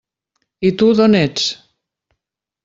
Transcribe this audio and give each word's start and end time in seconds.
I 0.69 0.71
tu, 0.79 0.87
d'on 1.01 1.17
ets? 1.19 1.45